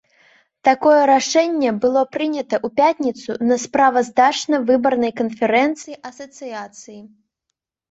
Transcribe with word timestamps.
Такое 0.67 1.01
рашэнне 1.09 1.71
было 1.83 2.01
прынята 2.17 2.55
ў 2.65 2.79
пятніцу 2.79 3.29
на 3.51 3.55
справаздачна-выбарнай 3.67 5.15
канферэнцыі 5.23 6.01
асацыяцыі. 6.13 6.99